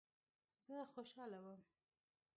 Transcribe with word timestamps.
زه 0.63 0.75
خوشاله 0.91 1.39
وم. 1.43 1.59